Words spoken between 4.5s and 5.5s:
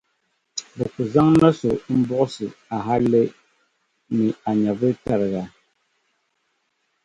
nyɛvili tariga.